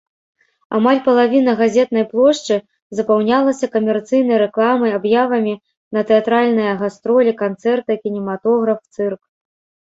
Амаль 0.75 0.99
палавіна 1.07 1.51
газетнай 1.59 2.05
плошчы 2.13 2.57
запаўнялася 2.99 3.69
камерцыйнай 3.75 4.37
рэкламай, 4.43 4.91
аб'явамі 4.99 5.53
на 5.99 6.05
тэатральныя 6.13 6.73
гастролі, 6.81 7.31
канцэрты, 7.43 8.01
кінематограф, 8.09 8.79
цырк. 8.99 9.21